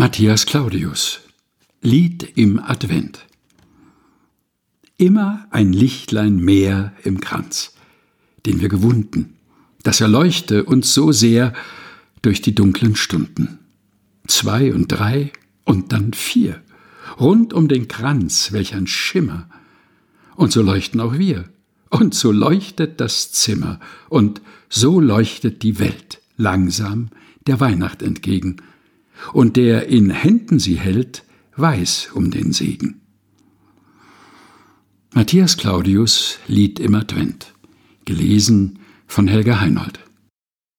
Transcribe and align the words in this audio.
Matthias 0.00 0.46
Claudius. 0.46 1.20
Lied 1.82 2.26
im 2.34 2.58
Advent. 2.58 3.26
Immer 4.96 5.46
ein 5.50 5.74
Lichtlein 5.74 6.36
mehr 6.36 6.94
im 7.04 7.20
Kranz, 7.20 7.74
den 8.46 8.62
wir 8.62 8.70
gewunden, 8.70 9.36
das 9.82 10.00
erleuchte 10.00 10.64
uns 10.64 10.94
so 10.94 11.12
sehr 11.12 11.52
durch 12.22 12.40
die 12.40 12.54
dunklen 12.54 12.96
Stunden. 12.96 13.58
Zwei 14.26 14.72
und 14.72 14.88
drei 14.88 15.32
und 15.66 15.92
dann 15.92 16.14
vier, 16.14 16.62
rund 17.20 17.52
um 17.52 17.68
den 17.68 17.86
Kranz, 17.86 18.52
welch 18.52 18.74
ein 18.74 18.86
Schimmer. 18.86 19.50
Und 20.34 20.50
so 20.50 20.62
leuchten 20.62 21.02
auch 21.02 21.18
wir, 21.18 21.44
und 21.90 22.14
so 22.14 22.32
leuchtet 22.32 23.02
das 23.02 23.32
Zimmer, 23.32 23.78
und 24.08 24.40
so 24.70 24.98
leuchtet 24.98 25.62
die 25.62 25.78
Welt 25.78 26.22
langsam 26.38 27.10
der 27.46 27.60
Weihnacht 27.60 28.00
entgegen, 28.00 28.62
und 29.32 29.56
der 29.56 29.86
in 29.86 30.10
Händen 30.10 30.58
sie 30.58 30.78
hält, 30.78 31.24
weiß 31.56 32.10
um 32.14 32.30
den 32.30 32.52
Segen. 32.52 33.00
Matthias 35.12 35.56
Claudius 35.56 36.38
Lied 36.46 36.78
im 36.78 36.94
Advent, 36.94 37.52
gelesen 38.04 38.78
von 39.06 39.26
Helga 39.26 39.60
Heinold. 39.60 40.00